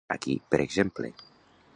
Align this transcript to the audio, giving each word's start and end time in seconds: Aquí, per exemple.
Aquí, 0.13 0.31
per 0.53 0.59
exemple. 0.63 1.13